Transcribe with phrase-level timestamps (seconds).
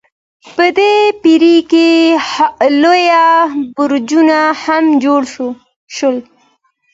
[0.55, 1.87] په دې پیړۍ کې
[2.81, 3.03] لوی
[3.75, 5.21] برجونه هم جوړ
[5.95, 6.17] شول.